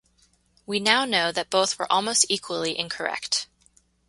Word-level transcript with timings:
We 0.65 0.79
now 0.79 1.05
know 1.05 1.31
that 1.31 1.51
both 1.51 1.77
were 1.77 1.85
almost 1.93 2.25
equally 2.27 2.75
incorrect. 2.75 3.45